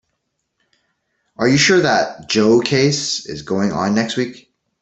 [1.37, 4.51] Are you sure that Joe case is going on next week?